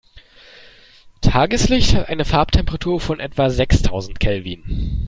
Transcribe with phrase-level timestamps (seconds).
[1.21, 4.99] Tageslicht hat eine Farbtemperatur von etwa sechstausend Kelvin.